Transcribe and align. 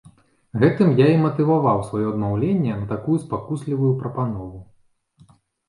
Гэтым 0.61 0.93
я 0.99 1.07
і 1.17 1.19
матываваў 1.25 1.83
сваё 1.91 2.07
адмаўленне 2.13 2.79
на 2.81 2.89
такую 2.95 3.17
спакуслівую 3.27 3.93
прапанову. 4.03 4.59